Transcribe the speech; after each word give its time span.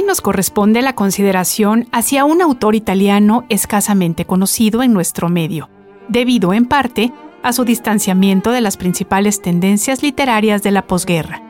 Hoy 0.00 0.06
nos 0.06 0.22
corresponde 0.22 0.80
la 0.80 0.94
consideración 0.94 1.86
hacia 1.92 2.24
un 2.24 2.40
autor 2.40 2.74
italiano 2.74 3.44
escasamente 3.50 4.24
conocido 4.24 4.82
en 4.82 4.94
nuestro 4.94 5.28
medio, 5.28 5.68
debido 6.08 6.54
en 6.54 6.64
parte 6.64 7.12
a 7.42 7.52
su 7.52 7.66
distanciamiento 7.66 8.50
de 8.50 8.62
las 8.62 8.78
principales 8.78 9.42
tendencias 9.42 10.02
literarias 10.02 10.62
de 10.62 10.70
la 10.70 10.86
posguerra. 10.86 11.42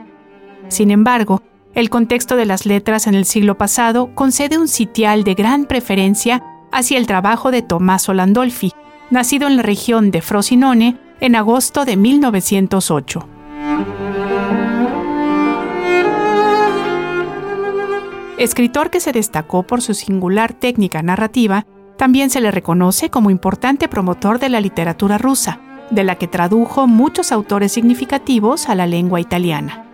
Sin 0.66 0.90
embargo, 0.90 1.42
el 1.76 1.90
contexto 1.90 2.34
de 2.34 2.44
las 2.44 2.66
letras 2.66 3.06
en 3.06 3.14
el 3.14 3.24
siglo 3.24 3.56
pasado 3.56 4.12
concede 4.16 4.58
un 4.58 4.66
sitial 4.66 5.22
de 5.22 5.34
gran 5.34 5.66
preferencia 5.66 6.42
hacia 6.72 6.98
el 6.98 7.06
trabajo 7.06 7.52
de 7.52 7.62
Tommaso 7.62 8.14
Landolfi, 8.14 8.72
nacido 9.10 9.46
en 9.46 9.58
la 9.58 9.62
región 9.62 10.10
de 10.10 10.22
Frosinone 10.22 10.98
en 11.20 11.36
agosto 11.36 11.84
de 11.84 11.96
1908. 11.96 13.28
Escritor 18.40 18.88
que 18.88 19.00
se 19.00 19.12
destacó 19.12 19.64
por 19.64 19.82
su 19.82 19.92
singular 19.92 20.54
técnica 20.54 21.02
narrativa, 21.02 21.66
también 21.98 22.30
se 22.30 22.40
le 22.40 22.50
reconoce 22.50 23.10
como 23.10 23.28
importante 23.28 23.86
promotor 23.86 24.38
de 24.38 24.48
la 24.48 24.62
literatura 24.62 25.18
rusa, 25.18 25.60
de 25.90 26.04
la 26.04 26.14
que 26.14 26.26
tradujo 26.26 26.86
muchos 26.86 27.32
autores 27.32 27.70
significativos 27.70 28.70
a 28.70 28.74
la 28.74 28.86
lengua 28.86 29.20
italiana. 29.20 29.84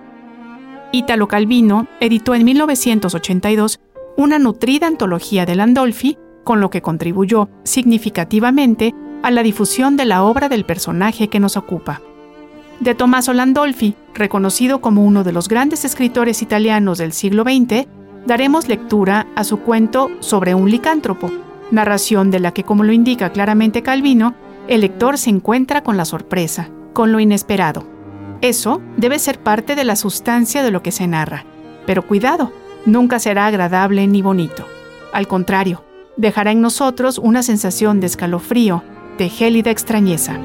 Italo 0.92 1.27
Calvino 1.27 1.88
editó 1.98 2.36
en 2.36 2.44
1982 2.44 3.80
una 4.16 4.38
nutrida 4.38 4.86
antología 4.86 5.44
de 5.44 5.56
Landolfi, 5.56 6.16
con 6.44 6.60
lo 6.60 6.70
que 6.70 6.83
contribuyó 6.83 7.48
significativamente 7.64 8.94
a 9.25 9.33
la 9.33 9.42
difusión 9.42 9.97
de 9.97 10.05
la 10.05 10.22
obra 10.22 10.48
del 10.48 10.64
personaje 10.64 11.27
que 11.27 11.41
nos 11.41 11.56
ocupa. 11.56 12.00
De 12.78 12.94
Tommaso 12.94 13.33
Landolfi, 13.33 13.97
reconocido 14.14 14.81
como 14.81 15.05
uno 15.05 15.25
de 15.25 15.33
los 15.33 15.48
grandes 15.48 15.84
escritores 15.84 16.42
italianos 16.42 16.98
del 16.98 17.12
siglo 17.12 17.42
XX, 17.42 17.88
daremos 18.27 18.69
lectura 18.69 19.27
a 19.34 19.44
su 19.44 19.60
cuento 19.60 20.10
sobre 20.20 20.55
un 20.55 20.70
licántropo, 20.70 21.30
narración 21.70 22.30
de 22.30 22.41
la 22.41 22.52
que, 22.52 22.64
como 22.64 22.84
lo 22.84 22.92
indica 22.92 23.30
claramente 23.30 23.82
Calvino, 23.82 24.34
el 24.69 24.80
lector 24.80 25.16
se 25.16 25.30
encuentra 25.30 25.82
con 25.82 25.96
la 25.96 26.05
sorpresa, 26.05 26.69
con 26.92 27.12
lo 27.12 27.20
inesperado. 27.20 27.86
Eso 28.41 28.82
debe 28.97 29.19
ser 29.19 29.38
parte 29.38 29.74
de 29.74 29.84
la 29.84 29.97
sustancia 29.97 30.62
de 30.62 30.70
lo 30.70 30.82
que 30.82 30.92
se 30.92 31.06
narra. 31.06 31.44
Pero 31.86 32.06
cuidado, 32.06 32.52
nunca 32.84 33.19
será 33.19 33.47
agradable 33.47 34.06
ni 34.06 34.22
bonito. 34.22 34.66
Al 35.12 35.28
contrario, 35.28 35.84
dejará 36.16 36.50
en 36.50 36.60
nosotros 36.60 37.19
una 37.19 37.42
sensación 37.42 38.00
de 38.00 38.06
escalofrío, 38.06 38.82
de 39.19 39.28
gélida 39.28 39.70
extrañeza. 39.70 40.38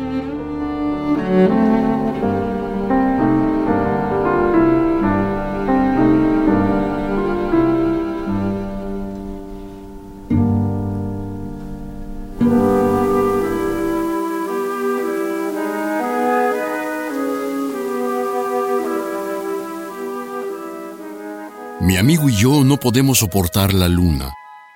Mi 21.82 21.98
amigo 21.98 22.30
y 22.30 22.36
yo 22.36 22.64
no 22.64 22.78
podemos 22.78 23.18
soportar 23.18 23.74
la 23.74 23.88
luna. 23.88 24.32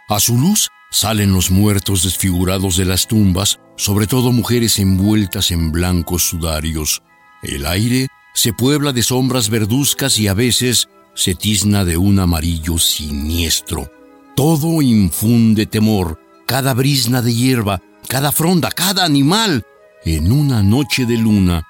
A 0.10 0.20
su 0.20 0.40
luz 0.40 0.70
salen 0.90 1.34
los 1.34 1.52
muertos 1.52 2.02
desfigurados 2.02 2.78
de 2.78 2.86
las 2.86 3.08
tumbas, 3.08 3.60
sobre 3.78 4.08
todo 4.08 4.32
mujeres 4.32 4.80
envueltas 4.80 5.52
en 5.52 5.72
blancos 5.72 6.24
sudarios. 6.24 7.04
El 7.44 7.68
aire 7.68 8.08
se 8.34 8.54
puebla 8.54 8.92
de 8.92 9.04
sombras 9.04 9.52
verduzcas 9.52 10.18
y 10.18 10.28
a 10.28 10.34
veces 10.34 10.90
se 11.14 11.36
tizna 11.36 11.86
de 11.86 11.96
un 11.96 12.18
amarillo 12.18 12.80
siniestro. 12.80 13.88
Todo 14.36 14.82
infunde 14.82 15.68
temor, 15.68 16.20
cada 16.48 16.74
brisna 16.74 17.22
de 17.22 17.36
hierba, 17.36 17.84
cada 18.08 18.32
fronda, 18.32 18.72
cada 18.72 19.06
animal, 19.06 19.64
en 20.06 20.32
una 20.32 20.64
noche 20.64 21.06
de 21.06 21.18
luna. 21.18 21.68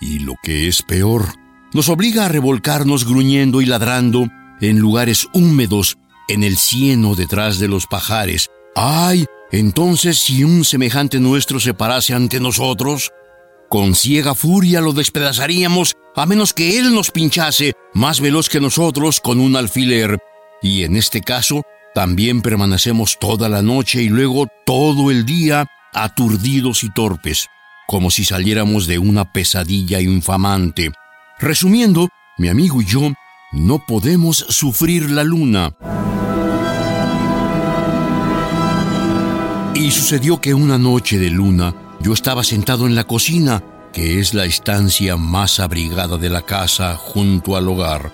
Y 0.00 0.18
lo 0.18 0.34
que 0.42 0.66
es 0.66 0.82
peor, 0.82 1.28
nos 1.72 1.88
obliga 1.88 2.24
a 2.24 2.28
revolcarnos 2.28 3.04
gruñendo 3.04 3.60
y 3.60 3.66
ladrando 3.66 4.26
en 4.60 4.78
lugares 4.78 5.28
húmedos, 5.32 5.98
en 6.28 6.42
el 6.42 6.56
cieno 6.56 7.14
detrás 7.14 7.58
de 7.58 7.68
los 7.68 7.86
pajares. 7.86 8.50
¡Ay! 8.74 9.26
Entonces, 9.52 10.18
si 10.18 10.42
un 10.42 10.64
semejante 10.64 11.20
nuestro 11.20 11.60
se 11.60 11.74
parase 11.74 12.14
ante 12.14 12.40
nosotros, 12.40 13.12
con 13.68 13.94
ciega 13.94 14.34
furia 14.34 14.80
lo 14.80 14.92
despedazaríamos, 14.92 15.94
a 16.16 16.26
menos 16.26 16.52
que 16.52 16.78
él 16.78 16.94
nos 16.94 17.10
pinchase, 17.10 17.72
más 17.92 18.20
veloz 18.20 18.48
que 18.48 18.60
nosotros, 18.60 19.20
con 19.20 19.40
un 19.40 19.56
alfiler. 19.56 20.18
Y 20.62 20.84
en 20.84 20.96
este 20.96 21.20
caso, 21.20 21.62
también 21.94 22.42
permanecemos 22.42 23.18
toda 23.20 23.48
la 23.48 23.62
noche 23.62 24.02
y 24.02 24.08
luego 24.08 24.46
todo 24.66 25.10
el 25.10 25.24
día 25.24 25.66
aturdidos 25.92 26.82
y 26.82 26.90
torpes, 26.90 27.48
como 27.86 28.10
si 28.10 28.24
saliéramos 28.24 28.86
de 28.86 28.98
una 28.98 29.32
pesadilla 29.32 30.00
infamante. 30.00 30.90
Resumiendo, 31.38 32.08
mi 32.38 32.48
amigo 32.48 32.82
y 32.82 32.86
yo 32.86 33.12
no 33.54 33.78
podemos 33.78 34.44
sufrir 34.48 35.10
la 35.10 35.22
luna. 35.22 35.74
Y 39.74 39.90
sucedió 39.90 40.40
que 40.40 40.54
una 40.54 40.76
noche 40.76 41.18
de 41.18 41.30
luna 41.30 41.74
yo 42.00 42.12
estaba 42.12 42.42
sentado 42.42 42.86
en 42.86 42.94
la 42.94 43.04
cocina, 43.04 43.62
que 43.92 44.18
es 44.18 44.34
la 44.34 44.44
estancia 44.44 45.16
más 45.16 45.60
abrigada 45.60 46.18
de 46.18 46.30
la 46.30 46.42
casa 46.42 46.96
junto 46.96 47.56
al 47.56 47.68
hogar. 47.68 48.12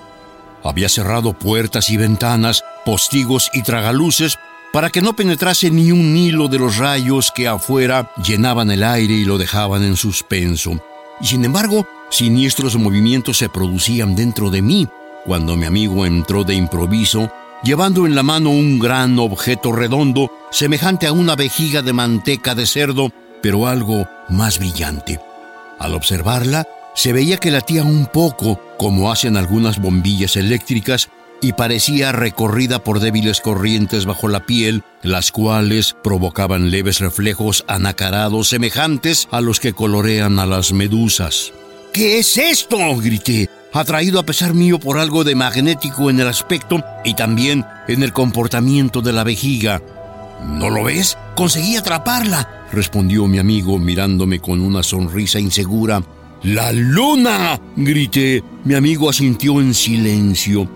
Había 0.62 0.88
cerrado 0.88 1.32
puertas 1.32 1.88
y 1.90 1.96
ventanas, 1.96 2.62
postigos 2.84 3.50
y 3.54 3.62
tragaluces 3.62 4.38
para 4.72 4.90
que 4.90 5.00
no 5.00 5.16
penetrase 5.16 5.70
ni 5.70 5.90
un 5.90 6.16
hilo 6.16 6.48
de 6.48 6.58
los 6.58 6.76
rayos 6.76 7.32
que 7.34 7.48
afuera 7.48 8.12
llenaban 8.22 8.70
el 8.70 8.84
aire 8.84 9.14
y 9.14 9.24
lo 9.24 9.38
dejaban 9.38 9.82
en 9.82 9.96
suspenso. 9.96 10.80
Y 11.20 11.26
sin 11.26 11.44
embargo, 11.44 11.86
siniestros 12.10 12.76
movimientos 12.76 13.38
se 13.38 13.48
producían 13.48 14.14
dentro 14.14 14.50
de 14.50 14.62
mí, 14.62 14.88
cuando 15.24 15.56
mi 15.56 15.66
amigo 15.66 16.06
entró 16.06 16.44
de 16.44 16.54
improviso, 16.54 17.32
llevando 17.62 18.06
en 18.06 18.14
la 18.14 18.22
mano 18.22 18.50
un 18.50 18.78
gran 18.78 19.18
objeto 19.18 19.72
redondo, 19.72 20.30
semejante 20.50 21.06
a 21.06 21.12
una 21.12 21.36
vejiga 21.36 21.82
de 21.82 21.92
manteca 21.92 22.54
de 22.54 22.66
cerdo, 22.66 23.12
pero 23.42 23.66
algo 23.66 24.08
más 24.28 24.58
brillante. 24.58 25.20
Al 25.78 25.94
observarla, 25.94 26.66
se 26.94 27.12
veía 27.12 27.38
que 27.38 27.50
latía 27.50 27.84
un 27.84 28.06
poco, 28.06 28.60
como 28.78 29.10
hacen 29.10 29.36
algunas 29.36 29.80
bombillas 29.80 30.36
eléctricas, 30.36 31.08
y 31.42 31.54
parecía 31.54 32.12
recorrida 32.12 32.84
por 32.84 33.00
débiles 33.00 33.40
corrientes 33.40 34.04
bajo 34.04 34.28
la 34.28 34.44
piel, 34.44 34.82
las 35.02 35.32
cuales 35.32 35.96
provocaban 36.02 36.70
leves 36.70 37.00
reflejos 37.00 37.64
anacarados 37.66 38.48
semejantes 38.48 39.26
a 39.30 39.40
los 39.40 39.60
que 39.60 39.72
colorean 39.72 40.38
a 40.38 40.46
las 40.46 40.72
medusas. 40.72 41.52
¿Qué 41.92 42.18
es 42.18 42.36
esto? 42.36 42.76
grité, 42.96 43.48
atraído 43.72 44.18
a 44.18 44.24
pesar 44.24 44.54
mío 44.54 44.78
por 44.78 44.98
algo 44.98 45.24
de 45.24 45.34
magnético 45.34 46.10
en 46.10 46.20
el 46.20 46.28
aspecto 46.28 46.82
y 47.04 47.14
también 47.14 47.64
en 47.88 48.02
el 48.02 48.12
comportamiento 48.12 49.00
de 49.00 49.12
la 49.12 49.24
vejiga. 49.24 49.82
¿No 50.46 50.70
lo 50.70 50.84
ves? 50.84 51.18
Conseguí 51.34 51.76
atraparla, 51.76 52.66
respondió 52.72 53.26
mi 53.26 53.38
amigo 53.38 53.78
mirándome 53.78 54.40
con 54.40 54.60
una 54.60 54.82
sonrisa 54.82 55.38
insegura. 55.38 56.02
¡La 56.42 56.72
luna! 56.72 57.60
grité. 57.76 58.42
Mi 58.64 58.74
amigo 58.74 59.10
asintió 59.10 59.60
en 59.60 59.74
silencio. 59.74 60.68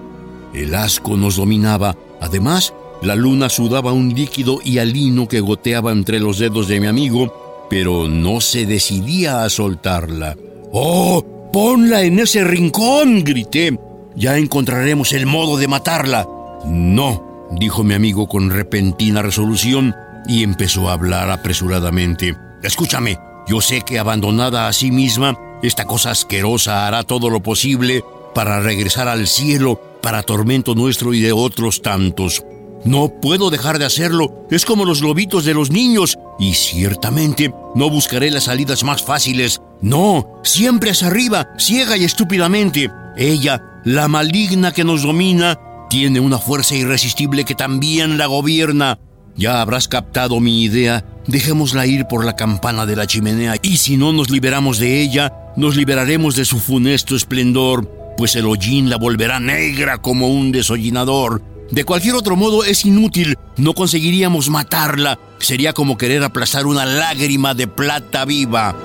El 0.53 0.75
asco 0.75 1.17
nos 1.17 1.37
dominaba. 1.37 1.97
Además, 2.21 2.75
la 3.03 3.17
luna 3.17 3.49
sudaba 3.49 3.93
un 3.93 4.15
líquido 4.15 4.61
y 4.63 4.73
hialino 4.73 5.27
que 5.27 5.41
goteaba 5.41 5.93
entre 5.93 6.21
los 6.21 6.39
dedos 6.39 6.69
de 6.69 6.81
mi 6.81 6.87
amigo, 6.87 7.67
pero 7.71 8.09
no 8.09 8.41
se 8.41 8.67
decidía 8.67 9.43
a 9.43 9.49
soltarla. 9.49 10.37
¡Oh! 10.73 11.34
Ponla 11.55 12.03
en 12.03 12.19
ese 12.19 12.43
rincón, 12.43 13.23
grité. 13.23 13.79
Ya 14.17 14.37
encontraremos 14.39 15.13
el 15.13 15.25
modo 15.25 15.57
de 15.57 15.69
matarla. 15.69 16.27
No, 16.67 17.47
dijo 17.53 17.85
mi 17.85 17.95
amigo 17.95 18.27
con 18.27 18.51
repentina 18.51 19.23
resolución 19.23 19.95
y 20.27 20.43
empezó 20.43 20.89
a 20.89 20.95
hablar 20.95 21.31
apresuradamente. 21.31 22.35
Escúchame, 22.65 23.21
yo 23.47 23.61
sé 23.61 23.83
que 23.83 24.01
abandonada 24.01 24.67
a 24.67 24.73
sí 24.73 24.91
misma, 24.91 25.39
esta 25.63 25.85
cosa 25.85 26.11
asquerosa 26.11 26.89
hará 26.89 27.05
todo 27.05 27.31
lo 27.31 27.41
posible 27.41 28.03
para 28.35 28.59
regresar 28.59 29.07
al 29.07 29.29
cielo, 29.29 29.81
para 30.03 30.25
tormento 30.25 30.75
nuestro 30.75 31.15
y 31.15 31.21
de 31.21 31.31
otros 31.31 31.83
tantos. 31.83 32.45
No 32.85 33.09
puedo 33.21 33.51
dejar 33.51 33.79
de 33.79 33.85
hacerlo. 33.85 34.45
Es 34.51 34.65
como 34.65 34.85
los 34.85 35.03
lobitos 35.03 35.45
de 35.45 35.55
los 35.55 35.71
niños. 35.71 36.19
Y 36.41 36.55
ciertamente 36.55 37.55
no 37.77 37.91
buscaré 37.91 38.33
las 38.33 38.45
salidas 38.45 38.83
más 38.83 39.05
fáciles. 39.05 39.61
No, 39.83 40.41
siempre 40.43 40.91
hacia 40.91 41.09
arriba, 41.09 41.49
ciega 41.59 41.97
y 41.97 42.05
estúpidamente. 42.05 42.91
Ella, 43.17 43.63
la 43.85 44.09
maligna 44.09 44.73
que 44.73 44.85
nos 44.85 45.03
domina, 45.03 45.59
tiene 45.91 46.21
una 46.21 46.39
fuerza 46.39 46.75
irresistible 46.75 47.45
que 47.45 47.55
también 47.55 48.19
la 48.19 48.27
gobierna. 48.27 48.99
Ya 49.37 49.61
habrás 49.61 49.89
captado 49.89 50.41
mi 50.41 50.63
idea. 50.63 51.05
Dejémosla 51.27 51.87
ir 51.87 52.07
por 52.07 52.25
la 52.25 52.37
campana 52.37 52.87
de 52.87 52.97
la 52.97 53.07
chimenea 53.07 53.57
y 53.63 53.79
si 53.79 53.97
no 53.97 54.13
nos 54.13 54.31
liberamos 54.31 54.79
de 54.79 55.01
ella, 55.01 55.33
nos 55.57 55.77
liberaremos 55.77 56.37
de 56.37 56.45
su 56.45 56.61
funesto 56.61 57.17
esplendor, 57.17 58.15
pues 58.17 58.37
el 58.37 58.47
hollín 58.47 58.91
la 58.91 58.97
volverá 58.97 59.41
negra 59.41 59.99
como 59.99 60.29
un 60.29 60.53
desollinador. 60.53 61.43
De 61.71 61.85
cualquier 61.85 62.15
otro 62.15 62.37
modo 62.37 62.63
es 62.65 62.85
inútil, 62.85 63.37
no 63.57 63.75
conseguiríamos 63.75 64.51
matarla. 64.51 65.19
Sería 65.39 65.73
como 65.73 65.97
querer 65.97 66.23
aplastar 66.23 66.67
una 66.67 66.85
lágrima 66.85 67.55
de 67.55 67.67
plata 67.67 68.25
viva. 68.25 68.77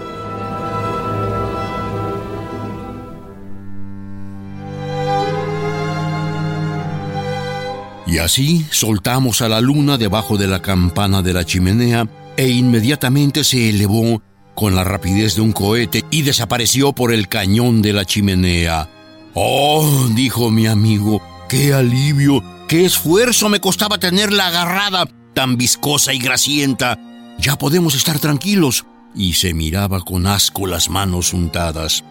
Y 8.10 8.18
así 8.18 8.66
soltamos 8.72 9.44
a 9.44 9.50
la 9.50 9.62
luna 9.62 10.00
debajo 10.00 10.36
de 10.36 10.48
la 10.48 10.64
campana 10.64 11.22
de 11.22 11.32
la 11.32 11.46
chimenea 11.46 12.08
e 12.38 12.50
inmediatamente 12.50 13.44
se 13.44 13.70
elevó 13.70 14.24
con 14.56 14.76
la 14.76 14.84
rapidez 14.84 15.36
de 15.36 15.42
un 15.42 15.52
cohete 15.52 16.04
y 16.10 16.24
desapareció 16.24 16.92
por 16.94 17.14
el 17.14 17.28
cañón 17.28 17.84
de 17.84 17.94
la 17.94 18.06
chimenea. 18.06 18.90
Oh, 19.36 20.08
dijo 20.16 20.50
mi 20.50 20.66
amigo, 20.66 21.22
qué 21.48 21.72
alivio, 21.72 22.44
qué 22.68 22.84
esfuerzo 22.84 23.48
me 23.48 23.60
costaba 23.60 24.00
tenerla 24.00 24.48
agarrada, 24.48 25.08
tan 25.36 25.56
viscosa 25.56 26.12
y 26.12 26.18
grasienta. 26.18 26.98
Ya 27.38 27.60
podemos 27.60 27.94
estar 27.94 28.18
tranquilos. 28.18 28.86
Y 29.14 29.34
se 29.34 29.54
miraba 29.54 30.02
con 30.02 30.26
asco 30.26 30.66
las 30.66 30.90
manos 30.90 31.32
untadas. 31.32 32.04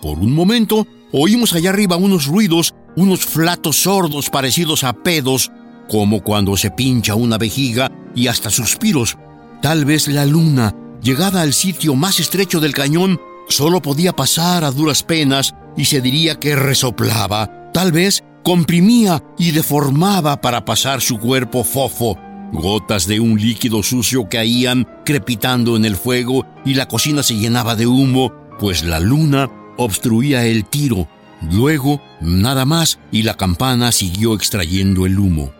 Por 0.00 0.18
un 0.20 0.32
momento 0.32 0.86
oímos 1.12 1.52
allá 1.52 1.68
arriba 1.68 1.96
unos 1.96 2.26
ruidos 2.26 2.74
unos 2.96 3.24
flatos 3.24 3.76
sordos 3.82 4.30
parecidos 4.30 4.84
a 4.84 4.92
pedos, 4.92 5.50
como 5.88 6.22
cuando 6.22 6.56
se 6.56 6.70
pincha 6.70 7.14
una 7.14 7.38
vejiga 7.38 7.90
y 8.14 8.26
hasta 8.28 8.50
suspiros. 8.50 9.16
Tal 9.62 9.84
vez 9.84 10.08
la 10.08 10.26
luna, 10.26 10.74
llegada 11.02 11.42
al 11.42 11.52
sitio 11.52 11.94
más 11.94 12.20
estrecho 12.20 12.60
del 12.60 12.74
cañón, 12.74 13.20
solo 13.48 13.80
podía 13.80 14.12
pasar 14.12 14.64
a 14.64 14.70
duras 14.70 15.02
penas 15.02 15.54
y 15.76 15.86
se 15.86 16.00
diría 16.00 16.38
que 16.38 16.56
resoplaba. 16.56 17.70
Tal 17.72 17.92
vez 17.92 18.24
comprimía 18.42 19.22
y 19.38 19.52
deformaba 19.52 20.40
para 20.40 20.64
pasar 20.64 21.00
su 21.00 21.18
cuerpo 21.18 21.64
fofo. 21.64 22.18
Gotas 22.52 23.06
de 23.06 23.20
un 23.20 23.38
líquido 23.38 23.82
sucio 23.82 24.28
caían 24.28 24.88
crepitando 25.04 25.76
en 25.76 25.84
el 25.84 25.96
fuego 25.96 26.46
y 26.64 26.74
la 26.74 26.88
cocina 26.88 27.22
se 27.22 27.36
llenaba 27.36 27.76
de 27.76 27.86
humo, 27.86 28.32
pues 28.58 28.84
la 28.84 29.00
luna 29.00 29.50
obstruía 29.76 30.46
el 30.46 30.64
tiro 30.64 31.08
Luego, 31.40 32.02
nada 32.20 32.64
más, 32.64 32.98
y 33.12 33.22
la 33.22 33.34
campana 33.34 33.92
siguió 33.92 34.34
extrayendo 34.34 35.06
el 35.06 35.18
humo. 35.18 35.52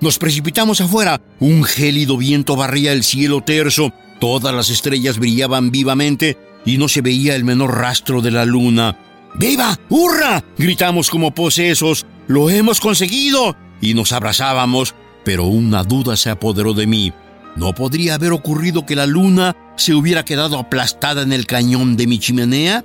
Nos 0.00 0.18
precipitamos 0.18 0.80
afuera. 0.80 1.20
Un 1.40 1.64
gélido 1.64 2.16
viento 2.16 2.56
barría 2.56 2.92
el 2.92 3.04
cielo 3.04 3.40
terso. 3.40 3.92
Todas 4.20 4.54
las 4.54 4.70
estrellas 4.70 5.18
brillaban 5.18 5.70
vivamente 5.70 6.38
y 6.64 6.78
no 6.78 6.88
se 6.88 7.00
veía 7.00 7.34
el 7.34 7.44
menor 7.44 7.76
rastro 7.76 8.20
de 8.20 8.30
la 8.30 8.44
luna. 8.44 8.98
¡Viva! 9.34 9.78
¡Hurra! 9.88 10.44
gritamos 10.56 11.10
como 11.10 11.34
posesos. 11.34 12.06
¡Lo 12.28 12.50
hemos 12.50 12.80
conseguido! 12.80 13.56
Y 13.80 13.94
nos 13.94 14.12
abrazábamos, 14.12 14.94
pero 15.24 15.44
una 15.44 15.82
duda 15.82 16.16
se 16.16 16.30
apoderó 16.30 16.74
de 16.74 16.86
mí. 16.86 17.12
¿No 17.56 17.74
podría 17.74 18.14
haber 18.14 18.32
ocurrido 18.32 18.86
que 18.86 18.96
la 18.96 19.06
luna 19.06 19.56
se 19.76 19.94
hubiera 19.94 20.24
quedado 20.24 20.58
aplastada 20.58 21.22
en 21.22 21.32
el 21.32 21.46
cañón 21.46 21.96
de 21.96 22.06
mi 22.06 22.18
chimenea? 22.18 22.84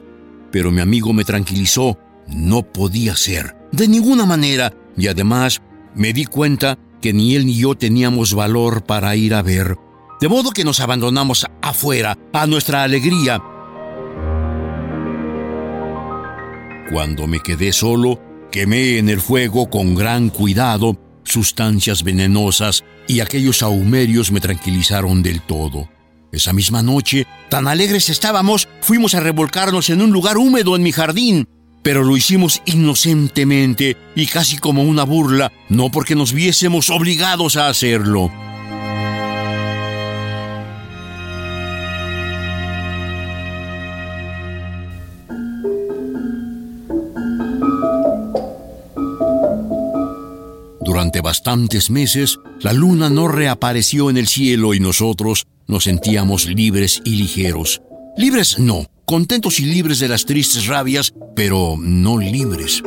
Pero 0.51 0.71
mi 0.71 0.81
amigo 0.81 1.13
me 1.13 1.25
tranquilizó 1.25 1.97
no 2.29 2.63
podía 2.63 3.15
ser, 3.15 3.55
de 3.71 3.87
ninguna 3.87 4.25
manera, 4.25 4.73
y 4.97 5.07
además 5.07 5.61
me 5.95 6.13
di 6.13 6.25
cuenta 6.25 6.77
que 7.01 7.13
ni 7.13 7.35
él 7.35 7.45
ni 7.45 7.55
yo 7.55 7.75
teníamos 7.75 8.33
valor 8.33 8.83
para 8.83 9.15
ir 9.15 9.33
a 9.33 9.41
ver. 9.41 9.77
De 10.19 10.27
modo 10.27 10.51
que 10.51 10.63
nos 10.63 10.79
abandonamos 10.79 11.45
afuera, 11.61 12.17
a 12.33 12.45
nuestra 12.45 12.83
alegría. 12.83 13.41
Cuando 16.91 17.27
me 17.27 17.39
quedé 17.39 17.71
solo, 17.71 18.19
quemé 18.51 18.97
en 18.97 19.09
el 19.09 19.21
fuego 19.21 19.69
con 19.69 19.95
gran 19.95 20.29
cuidado 20.29 20.97
sustancias 21.23 22.03
venenosas 22.03 22.83
y 23.07 23.19
aquellos 23.19 23.61
ahumerios 23.61 24.31
me 24.31 24.41
tranquilizaron 24.41 25.21
del 25.21 25.41
todo. 25.41 25.87
Esa 26.31 26.53
misma 26.53 26.81
noche, 26.81 27.25
tan 27.49 27.67
alegres 27.67 28.09
estábamos, 28.09 28.67
fuimos 28.81 29.15
a 29.15 29.19
revolcarnos 29.19 29.89
en 29.89 30.01
un 30.01 30.11
lugar 30.11 30.37
húmedo 30.37 30.75
en 30.75 30.83
mi 30.83 30.91
jardín 30.91 31.47
pero 31.83 32.03
lo 32.03 32.17
hicimos 32.17 32.61
inocentemente 32.65 33.97
y 34.15 34.27
casi 34.27 34.57
como 34.57 34.83
una 34.83 35.03
burla, 35.03 35.51
no 35.69 35.89
porque 35.91 36.15
nos 36.15 36.33
viésemos 36.33 36.89
obligados 36.89 37.55
a 37.55 37.69
hacerlo. 37.69 38.31
Durante 50.81 51.21
bastantes 51.21 51.89
meses, 51.89 52.39
la 52.61 52.73
luna 52.73 53.09
no 53.09 53.27
reapareció 53.27 54.09
en 54.09 54.17
el 54.17 54.27
cielo 54.27 54.73
y 54.73 54.79
nosotros 54.79 55.45
nos 55.67 55.85
sentíamos 55.85 56.47
libres 56.47 57.01
y 57.05 57.15
ligeros. 57.15 57.81
Libres 58.17 58.59
no, 58.59 58.85
contentos 59.09 59.59
y 59.59 59.65
libres 59.65 59.97
de 59.97 60.07
las 60.07 60.23
tristes 60.23 60.67
rabias, 60.67 61.15
pero 61.35 61.77
no 61.79 62.19
libres. 62.19 62.83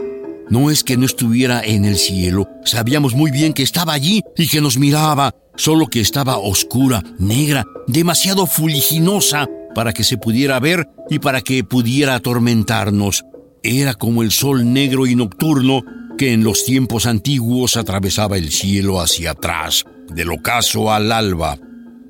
No 0.50 0.70
es 0.70 0.84
que 0.84 0.96
no 0.96 1.04
estuviera 1.04 1.64
en 1.64 1.84
el 1.84 1.96
cielo, 1.96 2.48
sabíamos 2.64 3.16
muy 3.16 3.32
bien 3.32 3.52
que 3.52 3.64
estaba 3.64 3.92
allí 3.92 4.22
y 4.36 4.46
que 4.46 4.60
nos 4.60 4.78
miraba, 4.78 5.34
solo 5.56 5.88
que 5.88 6.00
estaba 6.00 6.38
oscura, 6.38 7.02
negra, 7.18 7.64
demasiado 7.88 8.46
fuliginosa 8.46 9.48
para 9.74 9.92
que 9.92 10.04
se 10.04 10.16
pudiera 10.16 10.60
ver 10.60 10.88
y 11.10 11.18
para 11.18 11.40
que 11.40 11.64
pudiera 11.64 12.14
atormentarnos. 12.14 13.24
Era 13.64 13.94
como 13.94 14.22
el 14.22 14.30
sol 14.30 14.72
negro 14.72 15.08
y 15.08 15.16
nocturno 15.16 15.82
que 16.16 16.32
en 16.32 16.44
los 16.44 16.64
tiempos 16.64 17.06
antiguos 17.06 17.76
atravesaba 17.76 18.38
el 18.38 18.52
cielo 18.52 19.00
hacia 19.00 19.32
atrás, 19.32 19.82
del 20.08 20.30
ocaso 20.30 20.92
al 20.92 21.10
alba. 21.10 21.58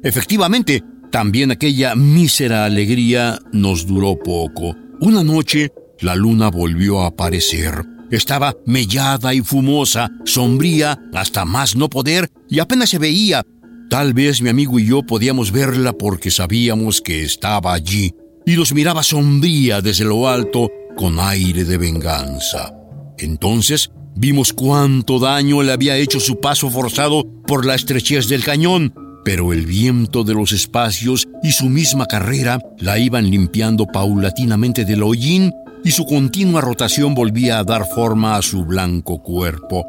Efectivamente, 0.03 0.85
también 1.13 1.51
aquella 1.51 1.95
mísera 1.95 2.65
alegría 2.65 3.39
nos 3.53 3.87
duró 3.87 4.19
poco. 4.19 4.75
Una 4.99 5.23
noche, 5.23 5.71
la 6.01 6.17
luna 6.17 6.49
volvió 6.49 7.03
a 7.03 7.09
aparecer. 7.09 7.85
Estaba 8.11 8.57
mellada 8.65 9.35
y 9.35 9.43
fumosa, 9.43 10.11
sombría, 10.25 10.99
hasta 11.13 11.45
más 11.45 11.77
no 11.77 11.91
poder, 11.91 12.31
y 12.49 12.61
apenas 12.61 12.89
se 12.89 12.99
veía. 12.99 13.45
Tal 13.91 14.15
vez 14.15 14.41
mi 14.41 14.49
amigo 14.49 14.79
y 14.79 14.87
yo 14.87 15.03
podíamos 15.03 15.53
verla 15.53 15.93
porque 15.93 16.31
sabíamos 16.31 17.03
que 17.03 17.23
estaba 17.23 17.75
allí, 17.75 18.15
y 18.47 18.57
nos 18.57 18.73
miraba 18.73 19.03
sombría 19.03 19.83
desde 19.83 20.07
lo 20.07 20.27
alto 20.29 20.71
con 20.97 21.21
aire 21.21 21.65
de 21.65 21.77
venganza. 21.77 22.73
Entonces 23.19 23.91
vimos 24.17 24.55
cuánto 24.55 25.19
daño 25.19 25.63
le 25.63 25.73
había 25.73 25.97
hecho 25.99 26.21
su 26.21 26.41
paso 26.41 26.71
forzado 26.71 27.27
por 27.47 27.67
la 27.67 27.75
estrechez 27.75 28.29
del 28.29 28.45
cañón, 28.45 28.95
pero 29.25 29.53
el 29.53 29.67
viento 29.67 30.25
de 30.25 30.35
los 30.35 30.53
espacios 30.53 31.29
y 31.43 31.53
su 31.53 31.69
misma 31.69 32.07
carrera 32.07 32.59
la 32.79 32.99
iban 32.99 33.31
limpiando 33.31 33.87
paulatinamente 33.87 34.85
del 34.85 35.03
hollín 35.03 35.53
y 35.85 35.91
su 35.91 36.05
continua 36.05 36.61
rotación 36.61 37.15
volvía 37.15 37.59
a 37.59 37.65
dar 37.65 37.87
forma 37.87 38.37
a 38.37 38.43
su 38.43 38.65
blanco 38.65 39.23
cuerpo. 39.23 39.87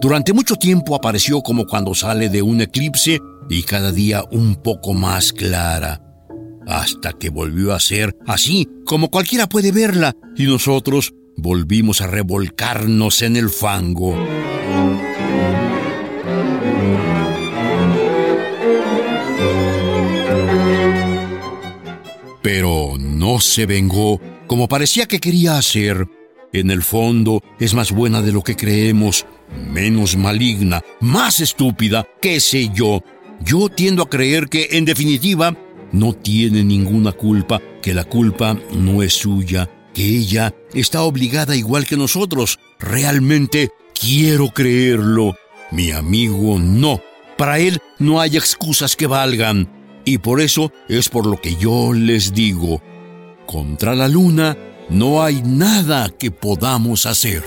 Durante 0.00 0.32
mucho 0.32 0.56
tiempo 0.56 0.94
apareció 0.94 1.42
como 1.42 1.66
cuando 1.66 1.94
sale 1.94 2.28
de 2.28 2.42
un 2.42 2.60
eclipse 2.60 3.20
y 3.48 3.62
cada 3.62 3.92
día 3.92 4.24
un 4.30 4.56
poco 4.56 4.94
más 4.94 5.32
clara, 5.32 6.00
hasta 6.66 7.12
que 7.12 7.30
volvió 7.30 7.72
a 7.72 7.80
ser 7.80 8.16
así 8.26 8.68
como 8.84 9.10
cualquiera 9.10 9.48
puede 9.48 9.72
verla 9.72 10.14
y 10.36 10.44
nosotros 10.44 11.12
volvimos 11.36 12.00
a 12.00 12.06
revolcarnos 12.06 13.22
en 13.22 13.36
el 13.36 13.50
fango. 13.50 14.16
Pero 22.54 22.96
no 22.98 23.40
se 23.40 23.64
vengó 23.64 24.20
como 24.46 24.68
parecía 24.68 25.06
que 25.06 25.20
quería 25.20 25.56
hacer. 25.56 26.06
En 26.52 26.70
el 26.70 26.82
fondo 26.82 27.42
es 27.58 27.72
más 27.72 27.92
buena 27.92 28.20
de 28.20 28.30
lo 28.30 28.42
que 28.42 28.56
creemos, 28.56 29.24
menos 29.70 30.18
maligna, 30.18 30.82
más 31.00 31.40
estúpida, 31.40 32.06
qué 32.20 32.40
sé 32.40 32.68
yo. 32.74 33.02
Yo 33.42 33.70
tiendo 33.70 34.02
a 34.02 34.10
creer 34.10 34.50
que, 34.50 34.68
en 34.72 34.84
definitiva, 34.84 35.56
no 35.92 36.12
tiene 36.12 36.62
ninguna 36.62 37.12
culpa, 37.12 37.58
que 37.80 37.94
la 37.94 38.04
culpa 38.04 38.58
no 38.74 39.02
es 39.02 39.14
suya, 39.14 39.70
que 39.94 40.04
ella 40.04 40.54
está 40.74 41.04
obligada 41.04 41.56
igual 41.56 41.86
que 41.86 41.96
nosotros. 41.96 42.58
Realmente 42.78 43.70
quiero 43.98 44.50
creerlo. 44.50 45.36
Mi 45.70 45.90
amigo 45.90 46.58
no. 46.58 47.00
Para 47.38 47.60
él 47.60 47.80
no 47.98 48.20
hay 48.20 48.36
excusas 48.36 48.94
que 48.94 49.06
valgan. 49.06 49.81
Y 50.04 50.18
por 50.18 50.40
eso 50.40 50.72
es 50.88 51.08
por 51.08 51.26
lo 51.26 51.40
que 51.40 51.54
yo 51.56 51.92
les 51.92 52.34
digo, 52.34 52.82
contra 53.46 53.94
la 53.94 54.08
luna 54.08 54.56
no 54.88 55.22
hay 55.22 55.42
nada 55.42 56.08
que 56.10 56.30
podamos 56.30 57.06
hacer. 57.06 57.42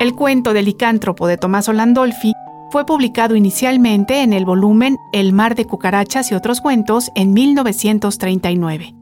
El 0.00 0.16
cuento 0.16 0.52
del 0.52 0.64
licántropo 0.64 1.28
de 1.28 1.36
Tommaso 1.36 1.72
Landolfi 1.72 2.32
fue 2.72 2.86
publicado 2.86 3.36
inicialmente 3.36 4.22
en 4.22 4.32
el 4.32 4.46
volumen 4.46 4.96
El 5.12 5.34
mar 5.34 5.54
de 5.54 5.66
cucarachas 5.66 6.32
y 6.32 6.34
otros 6.34 6.62
cuentos 6.62 7.12
en 7.14 7.34
1939. 7.34 8.94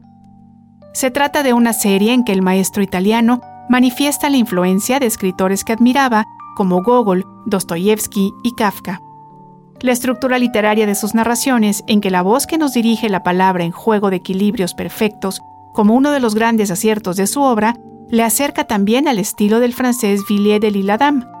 Se 0.93 1.09
trata 1.09 1.41
de 1.41 1.53
una 1.53 1.71
serie 1.71 2.11
en 2.11 2.25
que 2.25 2.33
el 2.33 2.41
maestro 2.41 2.83
italiano 2.83 3.39
manifiesta 3.69 4.29
la 4.29 4.35
influencia 4.35 4.99
de 4.99 5.05
escritores 5.05 5.63
que 5.63 5.71
admiraba, 5.71 6.25
como 6.57 6.83
Gogol, 6.83 7.25
Dostoyevsky 7.45 8.33
y 8.43 8.55
Kafka. 8.55 8.99
La 9.79 9.93
estructura 9.93 10.37
literaria 10.37 10.85
de 10.85 10.93
sus 10.93 11.15
narraciones, 11.15 11.85
en 11.87 12.01
que 12.01 12.11
la 12.11 12.23
voz 12.23 12.47
que 12.47 12.57
nos 12.57 12.73
dirige 12.73 13.07
la 13.07 13.23
palabra 13.23 13.63
en 13.63 13.71
juego 13.71 14.09
de 14.09 14.17
equilibrios 14.17 14.73
perfectos, 14.73 15.39
como 15.73 15.95
uno 15.95 16.11
de 16.11 16.19
los 16.19 16.35
grandes 16.35 16.71
aciertos 16.71 17.15
de 17.15 17.25
su 17.25 17.41
obra, 17.41 17.77
le 18.09 18.23
acerca 18.23 18.65
también 18.65 19.07
al 19.07 19.17
estilo 19.17 19.61
del 19.61 19.73
francés 19.73 20.23
Villiers 20.27 20.59
de 20.59 20.71
l'Isle-Adam. 20.71 21.40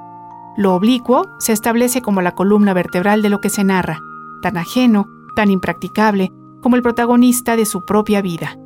Lo 0.57 0.75
oblicuo 0.75 1.29
se 1.39 1.53
establece 1.53 2.01
como 2.01 2.21
la 2.21 2.33
columna 2.33 2.73
vertebral 2.73 3.21
de 3.21 3.29
lo 3.29 3.39
que 3.39 3.49
se 3.49 3.63
narra, 3.63 4.01
tan 4.41 4.57
ajeno, 4.57 5.07
tan 5.35 5.49
impracticable, 5.49 6.31
como 6.61 6.75
el 6.75 6.81
protagonista 6.81 7.55
de 7.55 7.65
su 7.65 7.85
propia 7.85 8.21
vida. 8.21 8.57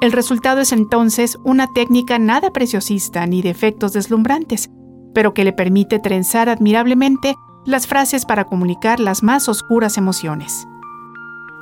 El 0.00 0.12
resultado 0.12 0.62
es 0.62 0.72
entonces 0.72 1.38
una 1.44 1.66
técnica 1.74 2.18
nada 2.18 2.52
preciosista 2.52 3.26
ni 3.26 3.42
de 3.42 3.50
efectos 3.50 3.92
deslumbrantes, 3.92 4.70
pero 5.14 5.34
que 5.34 5.44
le 5.44 5.52
permite 5.52 5.98
trenzar 5.98 6.48
admirablemente 6.48 7.36
las 7.66 7.86
frases 7.86 8.24
para 8.24 8.44
comunicar 8.44 8.98
las 8.98 9.22
más 9.22 9.48
oscuras 9.48 9.98
emociones. 9.98 10.66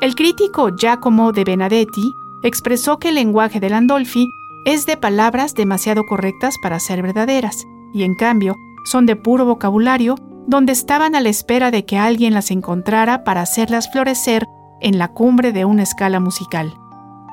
El 0.01 0.15
crítico 0.15 0.71
Giacomo 0.77 1.33
de 1.33 1.43
Benedetti 1.43 2.15
expresó 2.45 2.99
que 2.99 3.09
el 3.09 3.17
lenguaje 3.17 3.59
de 3.59 3.71
Landolfi 3.71 4.29
es 4.65 4.87
de 4.87 4.97
palabras 4.97 5.55
demasiado 5.55 6.05
correctas 6.07 6.55
para 6.63 6.79
ser 6.79 7.03
verdaderas, 7.03 7.67
y 7.93 8.05
en 8.05 8.15
cambio 8.15 8.55
son 8.91 9.07
de 9.07 9.17
puro 9.17 9.45
vocabulario 9.45 10.17
donde 10.47 10.73
estaban 10.73 11.15
a 11.15 11.21
la 11.21 11.29
espera 11.29 11.71
de 11.71 11.85
que 11.85 11.99
alguien 11.99 12.33
las 12.33 12.51
encontrara 12.51 13.23
para 13.23 13.43
hacerlas 13.43 13.91
florecer 13.91 14.47
en 14.81 14.99
la 14.99 15.09
cumbre 15.09 15.53
de 15.53 15.65
una 15.67 15.83
escala 15.83 16.21
musical. 16.21 16.73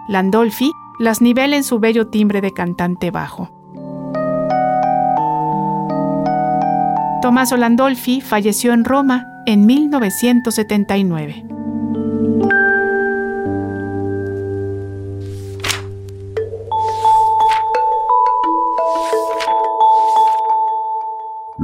Landolfi 0.09 0.71
las 0.99 1.21
nivela 1.21 1.55
en 1.55 1.63
su 1.63 1.79
bello 1.79 2.07
timbre 2.07 2.41
de 2.41 2.51
cantante 2.51 3.11
bajo. 3.11 3.51
Tommaso 7.21 7.57
Landolfi 7.57 8.21
falleció 8.21 8.73
en 8.73 8.83
Roma 8.85 9.25
en 9.45 9.65
1979. 9.65 11.54